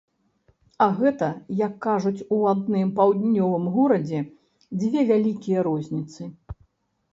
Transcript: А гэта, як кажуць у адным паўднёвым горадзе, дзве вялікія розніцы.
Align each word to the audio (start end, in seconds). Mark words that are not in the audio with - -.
А 0.85 0.85
гэта, 1.01 1.27
як 1.59 1.73
кажуць 1.87 2.25
у 2.37 2.39
адным 2.53 2.95
паўднёвым 3.01 3.69
горадзе, 3.77 4.25
дзве 4.79 5.07
вялікія 5.13 5.59
розніцы. 5.71 6.21